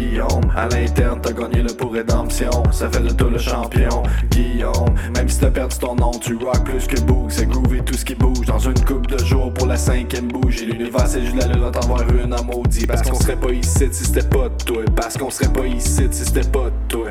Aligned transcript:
Guillaume, 0.00 0.50
à 0.56 0.66
l'interne, 0.68 1.20
t'as 1.22 1.32
gagné 1.32 1.62
le 1.62 1.74
pour 1.74 1.92
rédemption. 1.92 2.50
Ça 2.72 2.88
fait 2.88 3.02
de 3.02 3.10
toi 3.10 3.28
le 3.30 3.38
champion. 3.38 4.02
Guillaume, 4.30 4.94
même 5.14 5.28
si 5.28 5.38
t'as 5.40 5.50
perdu 5.50 5.76
ton 5.76 5.94
nom, 5.94 6.12
tu 6.12 6.36
rock 6.36 6.64
plus 6.64 6.86
que 6.86 6.98
Boog. 7.00 7.30
C'est 7.30 7.46
groovy 7.46 7.82
tout 7.82 7.94
ce 7.94 8.04
qui 8.06 8.14
bouge. 8.14 8.46
Dans 8.46 8.58
une 8.58 8.80
coupe 8.84 9.08
de 9.08 9.22
jours 9.22 9.52
pour 9.52 9.66
la 9.66 9.76
cinquième 9.76 10.28
bouge. 10.28 10.62
Et 10.62 10.66
l'univers, 10.66 11.06
c'est 11.06 11.20
juste 11.20 11.36
la 11.36 11.48
lune, 11.48 11.70
t'en 11.70 11.86
voir 11.86 12.02
une 12.10 12.32
à 12.32 12.42
maudit. 12.42 12.86
Parce 12.86 13.02
qu'on 13.02 13.14
serait 13.14 13.36
pas 13.36 13.50
ici 13.50 13.88
si 13.92 14.04
c'était 14.04 14.26
pas 14.26 14.48
de 14.48 14.64
toi. 14.64 14.82
Parce 14.96 15.18
qu'on 15.18 15.28
serait 15.28 15.52
pas 15.52 15.66
ici 15.66 16.08
si 16.10 16.24
c'était 16.24 16.48
pas 16.48 16.70
toi. 16.88 17.08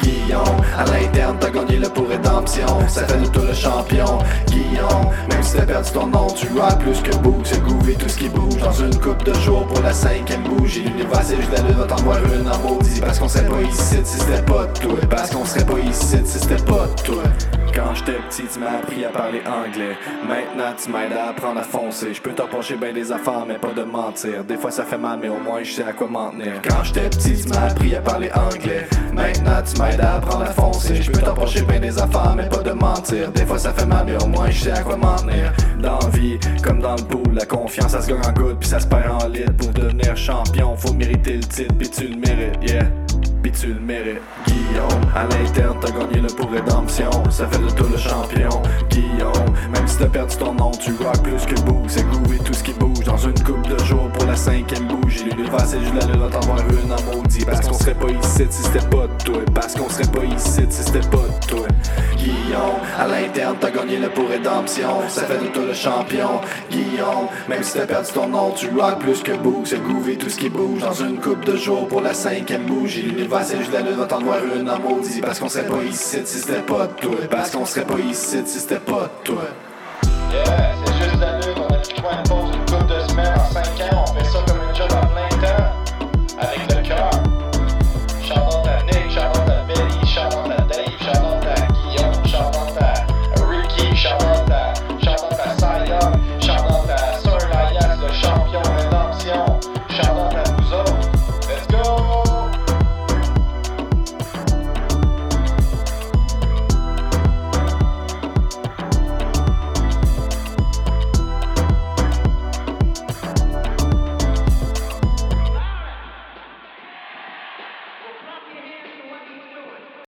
Guillaume, 0.00 0.62
à 0.78 0.84
l'interne, 0.84 1.36
t'as 1.40 1.50
gagné 1.50 1.78
le 1.78 1.88
pour 1.88 2.08
rédemption. 2.08 2.66
Ça 2.86 3.04
fait 3.04 3.20
de 3.20 3.26
toi 3.26 3.42
le 3.48 3.54
champion. 3.54 4.18
Guillaume, 4.46 4.67
t'as 5.56 5.66
perdu 5.66 5.90
ton 5.90 6.06
nom, 6.06 6.26
tu 6.28 6.46
rock 6.48 6.78
plus 6.80 7.00
que 7.00 7.16
Boog. 7.16 7.40
C'est 7.44 7.62
groovy 7.62 7.94
tout 7.96 8.08
ce 8.08 8.18
qui 8.18 8.28
bouge. 8.28 8.60
Dans 8.60 8.72
une 8.72 8.94
coupe 8.98 9.24
de 9.24 9.34
jours 9.34 9.66
pour 9.66 9.80
la 9.82 9.92
cinquième 9.92 10.42
bouge. 10.42 10.78
Et 10.78 10.80
l'univers, 10.80 11.22
c'est 11.22 11.36
juste 11.36 11.52
la 11.52 11.62
lune, 11.62 11.86
t'en 11.88 11.96
voir 11.96 12.18
une 12.24 12.46
à 12.46 12.58
maudit. 12.58 13.00
Parce 13.00 13.18
qu'on 13.18 13.28
serait 13.28 13.48
pas 13.48 13.62
ici 13.62 13.96
si 14.04 14.18
c'était 14.18 14.42
pas 14.42 14.66
toi. 14.66 14.98
Parce 15.08 15.30
qu'on 15.30 15.44
serait 15.44 15.64
pas 15.64 15.78
ici 15.78 16.18
si 16.24 16.38
c'était 16.38 16.62
pas 16.62 16.86
toi. 17.04 17.22
Quand 17.78 17.94
j'étais 17.94 18.18
petit, 18.18 18.42
tu 18.52 18.58
m'as 18.58 18.78
appris 18.78 19.04
à 19.04 19.08
parler 19.10 19.40
anglais. 19.46 19.96
Maintenant, 20.26 20.74
tu 20.76 20.90
m'aides 20.90 21.12
à 21.12 21.28
apprendre 21.28 21.60
à 21.60 21.62
foncer. 21.62 22.12
Je 22.12 22.20
peux 22.20 22.32
t'approcher 22.32 22.74
bien 22.74 22.92
des 22.92 23.12
affaires, 23.12 23.44
mais 23.46 23.54
pas 23.54 23.72
de 23.72 23.84
mentir. 23.84 24.42
Des 24.42 24.56
fois, 24.56 24.72
ça 24.72 24.82
fait 24.82 24.98
mal, 24.98 25.20
mais 25.22 25.28
au 25.28 25.38
moins, 25.38 25.62
je 25.62 25.74
sais 25.74 25.84
à 25.84 25.92
quoi 25.92 26.08
m'en 26.08 26.30
tenir. 26.30 26.60
Quand 26.68 26.82
j'étais 26.82 27.08
petit, 27.08 27.40
tu 27.40 27.48
m'as 27.50 27.68
appris 27.68 27.94
à 27.94 28.00
parler 28.00 28.30
anglais. 28.34 28.88
Maintenant, 29.14 29.62
tu 29.62 29.80
m'aides 29.80 30.00
à 30.00 30.16
apprendre 30.16 30.42
à 30.42 30.52
foncer. 30.52 30.96
Je 31.00 31.08
peux 31.08 31.20
t'approcher 31.20 31.62
bien 31.62 31.78
des 31.78 31.96
affaires, 31.96 32.34
mais 32.36 32.48
pas 32.48 32.64
de 32.64 32.72
mentir. 32.72 33.30
Des 33.30 33.46
fois, 33.46 33.58
ça 33.60 33.72
fait 33.72 33.86
mal, 33.86 34.06
mais 34.06 34.20
au 34.20 34.26
moins, 34.26 34.50
je 34.50 34.60
sais 34.60 34.72
à 34.72 34.82
quoi 34.82 34.96
m'en 34.96 35.14
tenir. 35.14 35.52
Dans 35.80 36.00
la 36.00 36.08
vie, 36.08 36.36
comme 36.64 36.80
dans 36.80 36.96
le 36.96 37.02
pool, 37.04 37.32
la 37.32 37.46
confiance, 37.46 37.92
ça 37.92 38.02
se 38.02 38.08
gagne 38.08 38.26
en 38.26 38.32
goutte, 38.32 38.58
puis 38.58 38.68
ça 38.68 38.80
se 38.80 38.88
perd 38.88 39.22
en 39.22 39.28
litre. 39.28 39.56
Pour 39.56 39.68
devenir 39.68 40.16
champion, 40.16 40.76
faut 40.76 40.94
mériter 40.94 41.34
le 41.34 41.44
titre, 41.44 41.72
puis 41.78 41.88
tu 41.88 42.08
le 42.08 42.16
mérites, 42.16 42.58
yeah 42.68 43.07
tu 43.50 43.68
le 43.68 43.80
mérites. 43.80 44.20
Guillaume, 44.46 45.02
à 45.14 45.24
l'interne, 45.24 45.78
t'as 45.80 45.90
gagné 45.90 46.20
le 46.20 46.28
pour 46.28 46.50
rédemption. 46.50 47.10
Ça 47.30 47.46
fait 47.46 47.58
de 47.58 47.70
toi 47.70 47.86
le 47.90 47.98
champion. 47.98 48.62
Guillaume, 48.90 49.54
même 49.72 49.86
si 49.86 49.98
t'as 49.98 50.06
perdu 50.06 50.36
ton 50.36 50.54
nom, 50.54 50.70
tu 50.70 50.92
rock 50.92 51.22
plus 51.22 51.44
que 51.46 51.60
Boog. 51.62 51.84
C'est 51.88 52.00
et 52.00 52.38
tout 52.44 52.52
ce 52.52 52.62
qui 52.62 52.72
bouge. 52.72 53.04
Dans 53.04 53.16
une 53.16 53.38
coupe 53.42 53.66
de 53.68 53.78
jours 53.84 54.08
pour 54.12 54.26
la 54.26 54.36
cinquième 54.36 54.86
bouge. 54.86 55.22
Et 55.22 55.34
l'univers, 55.34 55.60
c'est 55.66 55.80
juste 55.80 55.94
la 55.94 56.06
lune, 56.12 56.30
t'en 56.30 56.40
voir 56.40 56.58
une 56.58 56.92
à 56.92 57.16
maudit. 57.16 57.44
Parce 57.44 57.66
qu'on 57.66 57.74
serait 57.74 57.94
pas 57.94 58.10
ici 58.10 58.44
si 58.50 58.62
c'était 58.62 58.86
pas 58.86 59.06
toi. 59.24 59.38
Parce 59.54 59.74
qu'on 59.74 59.88
serait 59.88 60.10
pas 60.10 60.24
ici 60.24 60.66
si 60.68 60.82
c'était 60.82 61.06
pas 61.08 61.27
à 62.98 63.06
l'interne, 63.06 63.56
t'as 63.60 63.70
gagné 63.70 63.96
le 63.96 64.08
pour 64.08 64.28
rédemption. 64.28 65.08
Ça 65.08 65.22
fait 65.22 65.38
de 65.38 65.46
toi 65.48 65.62
le 65.66 65.74
champion. 65.74 66.40
Guillaume, 66.70 67.28
même 67.48 67.62
si 67.62 67.74
t'as 67.74 67.86
perdu 67.86 68.10
ton 68.12 68.28
nom, 68.28 68.50
tu 68.50 68.68
rock 68.76 68.98
plus 68.98 69.22
que 69.22 69.32
Boog. 69.32 69.66
C'est 69.66 69.76
et 69.76 70.16
tout 70.16 70.28
ce 70.28 70.38
qui 70.38 70.48
bouge. 70.48 70.80
Dans 70.80 70.92
une 70.92 71.18
coupe 71.18 71.44
de 71.44 71.56
jours 71.56 71.86
pour 71.86 72.00
la 72.00 72.14
cinquième 72.14 72.64
bouge. 72.64 72.98
Et 72.98 73.02
l'univers, 73.02 73.44
c'est 73.44 73.58
juste 73.58 73.72
la 73.72 73.80
lune, 73.80 74.04
t'en 74.08 74.20
voir 74.20 74.38
une 74.56 74.68
à 74.68 74.78
maudit. 74.78 75.20
Parce 75.20 75.38
qu'on 75.38 75.48
serait 75.48 75.66
pas 75.66 75.82
ici 75.88 76.18
si 76.24 76.38
c'était 76.38 76.60
pas 76.60 76.86
toi. 76.86 77.16
Parce 77.30 77.50
qu'on 77.50 77.64
serait 77.64 77.84
pas 77.84 77.98
ici 77.98 78.38
si 78.44 78.58
c'était 78.58 78.76
pas 78.76 79.08
toi. 79.24 79.44